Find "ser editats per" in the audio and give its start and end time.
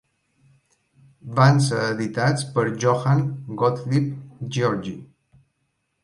1.65-2.63